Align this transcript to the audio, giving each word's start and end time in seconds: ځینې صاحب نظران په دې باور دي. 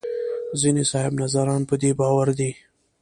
ځینې 0.61 0.83
صاحب 0.91 1.13
نظران 1.23 1.61
په 1.69 1.75
دې 1.81 1.91
باور 1.99 2.27
دي. 2.39 2.51